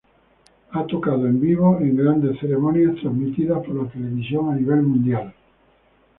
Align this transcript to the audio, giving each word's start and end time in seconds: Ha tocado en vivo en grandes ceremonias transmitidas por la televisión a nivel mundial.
Ha 0.71 0.83
tocado 0.87 1.27
en 1.27 1.39
vivo 1.39 1.77
en 1.79 1.95
grandes 1.95 2.39
ceremonias 2.39 2.95
transmitidas 3.01 3.63
por 3.63 3.75
la 3.85 3.87
televisión 3.91 4.49
a 4.51 4.55
nivel 4.55 4.81
mundial. 4.81 5.31